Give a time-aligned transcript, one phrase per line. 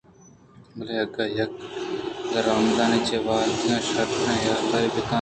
[0.77, 1.67] بلے اگاں یکّے
[2.33, 5.09] درآمدانی چہ وتیگاں شرتر حیالداری ءَ بہ کنت